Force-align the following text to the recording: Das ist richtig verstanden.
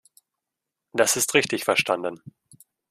Das 0.93 1.15
ist 1.15 1.35
richtig 1.35 1.63
verstanden. 1.63 2.23